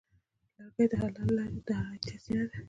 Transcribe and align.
لرګی 0.57 0.85
د 0.91 0.93
حلالې 1.01 1.31
لارې 1.37 1.59
د 1.67 1.69
عاید 1.81 2.01
سرچینه 2.07 2.43
ده. 2.51 2.57